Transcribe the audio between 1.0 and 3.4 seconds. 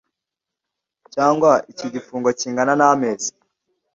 cyangwa icy igifungo kingana n amezi